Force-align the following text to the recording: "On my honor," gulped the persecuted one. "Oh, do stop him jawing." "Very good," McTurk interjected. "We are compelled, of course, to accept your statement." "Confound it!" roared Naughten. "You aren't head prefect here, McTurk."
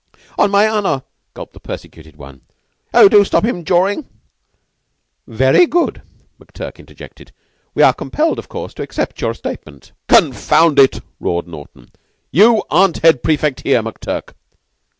"On 0.35 0.49
my 0.49 0.67
honor," 0.67 1.03
gulped 1.35 1.53
the 1.53 1.59
persecuted 1.59 2.15
one. 2.15 2.41
"Oh, 2.91 3.07
do 3.07 3.23
stop 3.23 3.45
him 3.45 3.63
jawing." 3.63 4.09
"Very 5.27 5.67
good," 5.67 6.01
McTurk 6.41 6.77
interjected. 6.77 7.31
"We 7.75 7.83
are 7.83 7.93
compelled, 7.93 8.39
of 8.39 8.49
course, 8.49 8.73
to 8.73 8.81
accept 8.81 9.21
your 9.21 9.35
statement." 9.35 9.91
"Confound 10.07 10.79
it!" 10.79 11.01
roared 11.19 11.47
Naughten. 11.47 11.91
"You 12.31 12.63
aren't 12.71 13.03
head 13.03 13.21
prefect 13.21 13.61
here, 13.61 13.83
McTurk." 13.83 14.33